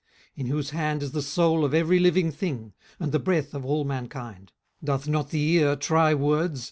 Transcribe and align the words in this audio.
18:012:010 0.35 0.37
In 0.37 0.45
whose 0.47 0.69
hand 0.71 1.03
is 1.03 1.11
the 1.11 1.21
soul 1.21 1.63
of 1.63 1.75
every 1.75 1.99
living 1.99 2.31
thing, 2.31 2.73
and 2.99 3.11
the 3.11 3.19
breath 3.19 3.53
of 3.53 3.63
all 3.63 3.83
mankind. 3.85 4.51
18:012:011 4.83 4.85
Doth 4.85 5.07
not 5.07 5.29
the 5.29 5.47
ear 5.51 5.75
try 5.75 6.15
words? 6.15 6.59